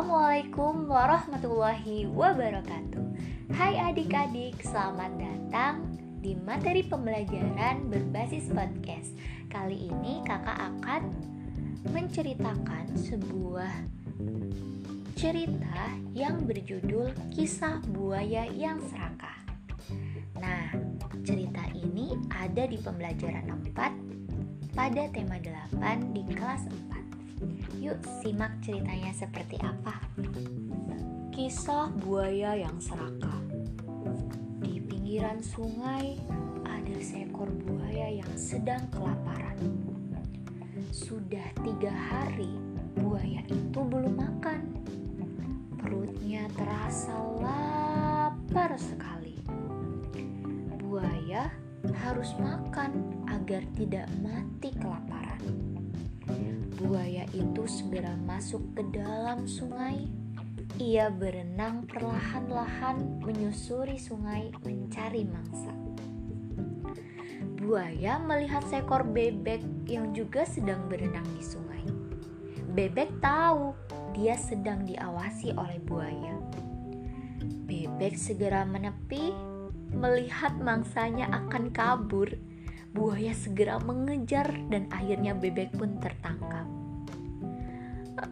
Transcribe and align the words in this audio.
Assalamualaikum 0.00 0.88
warahmatullahi 0.88 2.08
wabarakatuh. 2.08 3.04
Hai 3.52 3.76
adik-adik, 3.92 4.56
selamat 4.64 5.12
datang 5.20 5.92
di 6.24 6.32
materi 6.40 6.80
pembelajaran 6.88 7.84
berbasis 7.84 8.48
podcast. 8.48 9.12
Kali 9.52 9.92
ini 9.92 10.24
kakak 10.24 10.56
akan 10.56 11.12
menceritakan 11.92 12.96
sebuah 12.96 13.68
cerita 15.20 15.92
yang 16.16 16.48
berjudul 16.48 17.12
Kisah 17.36 17.84
Buaya 17.92 18.48
yang 18.56 18.80
Serakah. 18.80 19.36
Nah, 20.40 20.80
cerita 21.28 21.60
ini 21.76 22.16
ada 22.32 22.64
di 22.64 22.80
pembelajaran 22.80 23.52
4 23.52 24.72
pada 24.72 25.02
tema 25.12 25.36
8 25.36 26.16
di 26.16 26.24
kelas 26.32 26.64
4 26.88 26.89
Yuk 27.80 27.96
simak 28.20 28.52
ceritanya 28.60 29.12
seperti 29.16 29.56
apa. 29.64 29.96
Kisah 31.32 31.88
buaya 31.96 32.52
yang 32.52 32.76
serakah. 32.76 33.40
Di 34.60 34.76
pinggiran 34.84 35.40
sungai 35.40 36.20
ada 36.68 36.96
seekor 37.00 37.48
buaya 37.64 38.20
yang 38.20 38.32
sedang 38.36 38.84
kelaparan. 38.92 39.56
Sudah 40.92 41.48
tiga 41.64 41.88
hari 41.88 42.52
buaya 43.00 43.40
itu 43.48 43.80
belum 43.80 44.20
makan. 44.20 44.60
Perutnya 45.80 46.44
terasa 46.52 47.16
lapar 47.40 48.76
sekali. 48.76 49.40
Buaya 50.76 51.48
harus 52.04 52.36
makan 52.36 53.24
agar 53.32 53.64
tidak 53.72 54.04
mati 54.20 54.68
kelaparan. 54.76 55.79
Buaya 56.80 57.28
itu 57.36 57.68
segera 57.68 58.16
masuk 58.24 58.62
ke 58.72 58.82
dalam 58.90 59.44
sungai. 59.44 60.08
Ia 60.80 61.12
berenang 61.12 61.84
perlahan-lahan 61.84 63.20
menyusuri 63.20 64.00
sungai 64.00 64.48
mencari 64.64 65.28
mangsa. 65.28 65.74
Buaya 67.60 68.16
melihat 68.24 68.64
seekor 68.64 69.04
bebek 69.04 69.60
yang 69.84 70.16
juga 70.16 70.48
sedang 70.48 70.88
berenang 70.88 71.26
di 71.36 71.44
sungai. 71.44 71.84
Bebek 72.72 73.20
tahu 73.20 73.76
dia 74.16 74.34
sedang 74.40 74.88
diawasi 74.88 75.52
oleh 75.54 75.76
buaya. 75.84 76.34
Bebek 77.68 78.16
segera 78.16 78.64
menepi, 78.64 79.36
melihat 79.92 80.56
mangsanya 80.58 81.28
akan 81.44 81.70
kabur 81.70 82.30
Buaya 82.90 83.30
segera 83.30 83.78
mengejar 83.78 84.50
dan 84.66 84.90
akhirnya 84.90 85.30
bebek 85.38 85.70
pun 85.78 86.02
tertangkap. 86.02 86.66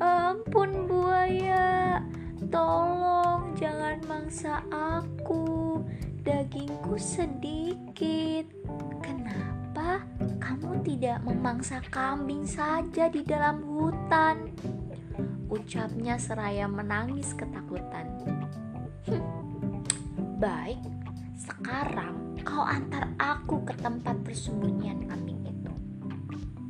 Ampun 0.02 0.90
buaya, 0.90 2.02
tolong 2.50 3.54
jangan 3.54 4.02
mangsa 4.10 4.60
aku. 4.68 5.80
Dagingku 6.26 6.98
sedikit. 6.98 8.44
Kenapa 9.00 10.02
kamu 10.42 10.82
tidak 10.84 11.22
memangsa 11.24 11.78
kambing 11.88 12.44
saja 12.44 13.08
di 13.08 13.22
dalam 13.22 13.62
hutan? 13.62 14.52
Ucapnya 15.48 16.20
seraya 16.20 16.68
menangis 16.68 17.32
ketakutan. 17.32 18.10
Baik, 20.36 20.82
sekarang 21.40 22.27
kau 22.48 22.64
antar 22.64 23.12
aku 23.20 23.60
ke 23.68 23.76
tempat 23.76 24.16
persembunyian 24.24 25.04
kambing 25.04 25.44
itu. 25.44 25.72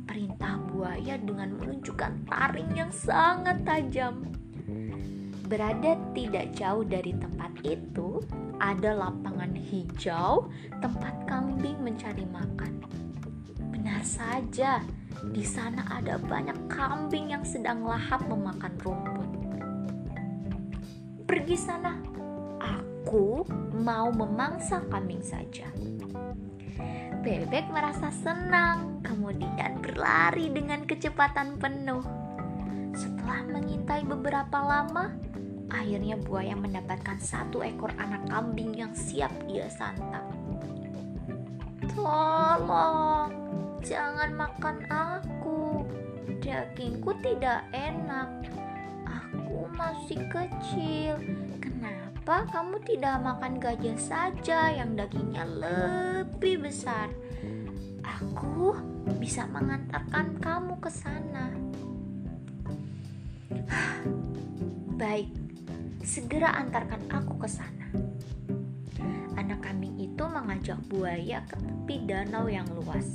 Perintah 0.03 0.59
buaya 0.67 1.15
dengan 1.15 1.55
menunjukkan 1.55 2.27
taring 2.27 2.75
yang 2.75 2.91
sangat 2.91 3.63
tajam. 3.63 4.27
Berada 5.47 5.95
tidak 6.11 6.51
jauh 6.51 6.83
dari 6.83 7.15
tempat 7.15 7.55
itu, 7.63 8.19
ada 8.59 8.91
lapangan 8.91 9.55
hijau 9.55 10.51
tempat 10.83 11.15
kambing 11.31 11.79
mencari 11.79 12.27
makan. 12.27 12.83
Benar 13.71 14.03
saja, 14.03 14.83
di 15.31 15.47
sana 15.47 15.87
ada 15.87 16.19
banyak 16.19 16.59
kambing 16.67 17.31
yang 17.31 17.47
sedang 17.47 17.87
lahap 17.87 18.19
memakan 18.27 18.75
rumput. 18.83 19.29
Pergi 21.23 21.55
sana, 21.55 21.95
Aku 23.09 23.41
mau 23.73 24.13
memangsa 24.13 24.85
kambing 24.85 25.25
saja. 25.25 25.65
Bebek 27.25 27.65
merasa 27.73 28.13
senang, 28.13 29.01
kemudian 29.01 29.81
berlari 29.81 30.45
dengan 30.53 30.85
kecepatan 30.85 31.57
penuh. 31.57 32.05
Setelah 32.93 33.49
mengintai 33.49 34.05
beberapa 34.05 34.61
lama, 34.61 35.09
akhirnya 35.73 36.21
buaya 36.21 36.53
mendapatkan 36.53 37.17
satu 37.17 37.65
ekor 37.65 37.89
anak 37.97 38.29
kambing 38.29 38.77
yang 38.77 38.93
siap 38.93 39.33
dia 39.49 39.65
santap. 39.73 40.29
Tolong, 41.89 43.33
jangan 43.81 44.37
makan 44.37 44.85
aku. 44.85 45.81
Dagingku 46.45 47.17
tidak 47.25 47.65
enak. 47.73 48.29
Aku 49.09 49.65
masih 49.73 50.21
kecil. 50.29 51.17
Kenapa? 52.29 52.61
Kamu 52.61 52.77
tidak 52.85 53.25
makan 53.25 53.53
gajah 53.57 53.97
saja 53.97 54.69
yang 54.69 54.93
dagingnya 54.93 55.49
lebih 55.49 56.61
besar? 56.61 57.09
Aku 58.05 58.77
bisa 59.17 59.49
mengantarkan 59.49 60.37
kamu 60.37 60.77
ke 60.77 60.93
sana. 60.93 61.49
Baik, 65.01 65.33
segera 66.05 66.53
antarkan 66.53 67.01
aku 67.09 67.33
ke 67.41 67.49
sana. 67.49 67.89
Anak 69.33 69.65
kambing 69.65 69.97
itu 69.97 70.21
mengajak 70.21 70.77
buaya 70.85 71.41
ke 71.49 71.57
tepi 71.57 72.05
danau 72.05 72.45
yang 72.45 72.69
luas. 72.77 73.09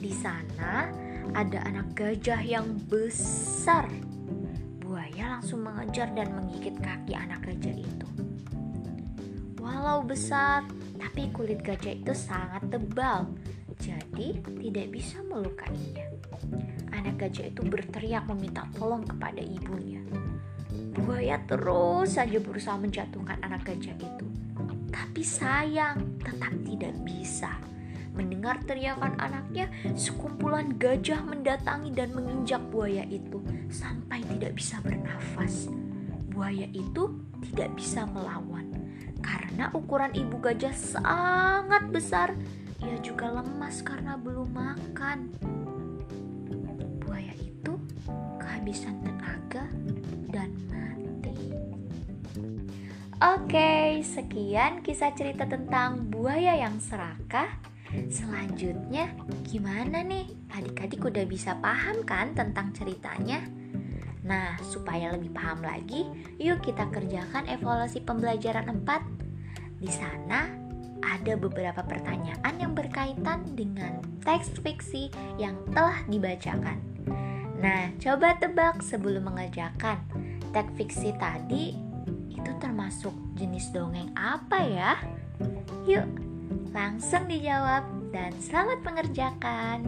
Di 0.00 0.08
sana 0.08 0.88
ada 1.36 1.60
anak 1.68 1.92
gajah 1.92 2.40
yang 2.40 2.80
besar. 2.88 3.84
Langsung 5.34 5.66
mengejar 5.66 6.14
dan 6.14 6.30
menggigit 6.30 6.78
kaki 6.78 7.10
anak 7.10 7.42
gajah 7.42 7.74
itu. 7.74 8.06
Walau 9.58 10.06
besar, 10.06 10.62
tapi 10.94 11.26
kulit 11.34 11.58
gajah 11.58 11.90
itu 11.90 12.14
sangat 12.14 12.62
tebal, 12.70 13.26
jadi 13.82 14.38
tidak 14.38 14.86
bisa 14.94 15.18
melukainya. 15.26 16.06
Anak 16.94 17.18
gajah 17.18 17.50
itu 17.50 17.66
berteriak 17.66 18.30
meminta 18.30 18.62
tolong 18.78 19.02
kepada 19.02 19.42
ibunya. 19.42 20.06
Buaya 20.94 21.42
terus 21.50 22.14
saja 22.14 22.38
berusaha 22.38 22.78
menjatuhkan 22.78 23.42
anak 23.42 23.66
gajah 23.66 23.98
itu, 23.98 24.26
tapi 24.94 25.26
sayang 25.26 26.14
tetap 26.22 26.54
tidak 26.62 26.94
bisa. 27.02 27.50
Mendengar 28.14 28.62
teriakan 28.62 29.18
anaknya, 29.18 29.68
sekumpulan 29.98 30.78
gajah 30.78 31.20
mendatangi 31.26 31.90
dan 31.90 32.14
menginjak 32.14 32.62
buaya 32.70 33.02
itu 33.10 33.42
sampai 33.68 34.22
tidak 34.24 34.54
bisa 34.54 34.78
bernafas. 34.80 35.66
Buaya 36.30 36.66
itu 36.70 37.18
tidak 37.50 37.74
bisa 37.78 38.06
melawan 38.06 38.74
karena 39.24 39.72
ukuran 39.72 40.12
ibu 40.12 40.36
gajah 40.36 40.76
sangat 40.76 41.88
besar, 41.88 42.36
ia 42.84 43.00
juga 43.00 43.32
lemas 43.32 43.80
karena 43.80 44.20
belum 44.20 44.52
makan. 44.52 45.32
Buaya 47.00 47.32
itu 47.40 47.72
kehabisan 48.36 49.00
tenaga 49.00 49.64
dan 50.28 50.52
mati. 50.68 51.32
Oke, 53.22 54.04
sekian 54.04 54.84
kisah 54.84 55.16
cerita 55.16 55.48
tentang 55.48 56.12
buaya 56.12 56.60
yang 56.60 56.76
serakah. 56.76 57.48
Selanjutnya, 58.10 59.10
gimana 59.46 60.02
nih? 60.02 60.26
Adik-adik 60.54 61.02
udah 61.02 61.24
bisa 61.26 61.58
paham 61.58 62.02
kan 62.06 62.34
tentang 62.34 62.74
ceritanya? 62.74 63.42
Nah, 64.24 64.56
supaya 64.64 65.12
lebih 65.12 65.36
paham 65.36 65.60
lagi, 65.60 66.08
yuk 66.40 66.64
kita 66.64 66.88
kerjakan 66.88 67.44
evaluasi 67.44 68.00
pembelajaran 68.00 68.80
4. 68.82 69.82
Di 69.84 69.90
sana 69.92 70.48
ada 71.04 71.36
beberapa 71.36 71.84
pertanyaan 71.84 72.54
yang 72.56 72.72
berkaitan 72.72 73.44
dengan 73.52 74.00
teks 74.24 74.56
fiksi 74.64 75.12
yang 75.36 75.60
telah 75.76 76.00
dibacakan. 76.08 76.80
Nah, 77.60 77.92
coba 78.00 78.40
tebak 78.40 78.80
sebelum 78.80 79.28
mengerjakan. 79.28 80.00
Teks 80.56 80.72
fiksi 80.80 81.12
tadi 81.20 81.76
itu 82.32 82.50
termasuk 82.60 83.12
jenis 83.36 83.72
dongeng 83.76 84.08
apa 84.16 84.58
ya? 84.64 84.92
Yuk, 85.84 86.08
langsung 86.74 87.24
dijawab 87.30 87.84
dan 88.10 88.32
selamat 88.38 88.78
mengerjakan. 88.82 89.78